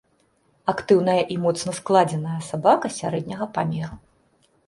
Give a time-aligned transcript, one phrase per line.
[0.71, 3.95] Актыўная і моцна складзеная сабака сярэдняга памеру.